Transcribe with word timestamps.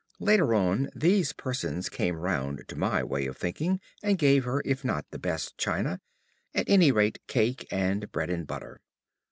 Later 0.17 0.55
on, 0.55 0.89
these 0.95 1.31
persons 1.31 1.87
came 1.87 2.15
round 2.15 2.63
to 2.69 2.75
my 2.75 3.03
way 3.03 3.27
of 3.27 3.37
thinking, 3.37 3.79
and 4.01 4.17
gave 4.17 4.45
her, 4.45 4.63
if 4.65 4.83
not 4.83 5.05
the 5.11 5.19
best 5.19 5.59
china, 5.59 6.01
at 6.55 6.67
any 6.67 6.91
rate 6.91 7.19
cake 7.27 7.67
and 7.69 8.11
bread 8.11 8.31
and 8.31 8.47
butter. 8.47 8.81